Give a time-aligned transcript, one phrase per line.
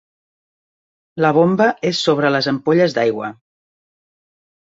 [1.25, 3.29] La bomba és sobre les ampolles d'aigua.